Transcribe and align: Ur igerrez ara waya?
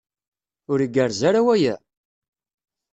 Ur 0.71 0.79
igerrez 0.85 1.21
ara 1.29 1.41
waya? 1.45 1.75